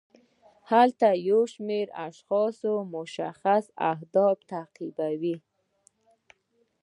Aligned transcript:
هلته 0.71 1.07
یو 1.29 1.41
شمیر 1.53 1.87
اشخاص 2.07 2.57
مشخص 2.95 3.63
اهداف 3.91 4.37
تعقیبوي. 4.51 5.35